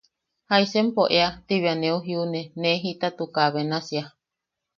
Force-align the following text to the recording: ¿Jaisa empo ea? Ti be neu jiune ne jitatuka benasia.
¿Jaisa 0.49 0.79
empo 0.83 1.03
ea? 1.17 1.29
Ti 1.47 1.55
be 1.63 1.71
neu 1.81 1.97
jiune 2.05 2.41
ne 2.61 2.71
jitatuka 2.83 3.41
benasia. 3.53 4.03